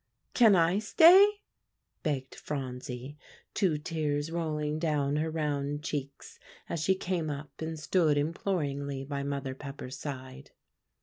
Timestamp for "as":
6.67-6.79